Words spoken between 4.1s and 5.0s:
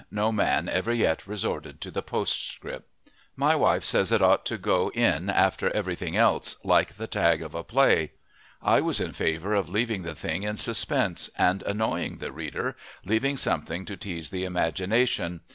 it ought to go